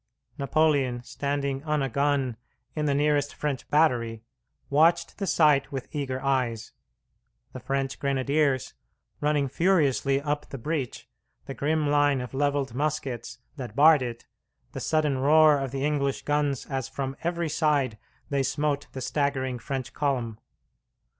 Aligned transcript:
Napoleon, 0.39 1.03
standing 1.03 1.63
on 1.63 1.83
a 1.83 1.87
gun 1.87 2.35
in 2.75 2.85
the 2.87 2.95
nearest 2.95 3.35
French 3.35 3.69
battery, 3.69 4.23
watched 4.67 5.19
the 5.19 5.27
sight 5.27 5.71
with 5.71 5.87
eager 5.91 6.19
eyes 6.23 6.71
the 7.53 7.59
French 7.59 7.99
grenadiers 7.99 8.73
running 9.19 9.47
furiously 9.47 10.19
up 10.19 10.49
the 10.49 10.57
breach, 10.57 11.07
the 11.45 11.53
grim 11.53 11.87
line 11.87 12.19
of 12.19 12.33
levelled 12.33 12.73
muskets 12.73 13.37
that 13.57 13.75
barred 13.75 14.01
it, 14.01 14.25
the 14.71 14.79
sudden 14.79 15.19
roar 15.19 15.59
of 15.59 15.69
the 15.69 15.85
English 15.85 16.23
guns 16.23 16.65
as 16.65 16.89
from 16.89 17.15
every 17.23 17.47
side 17.47 17.99
they 18.31 18.41
smote 18.41 18.87
the 18.93 19.01
staggering 19.01 19.59
French 19.59 19.93
column. 19.93 20.39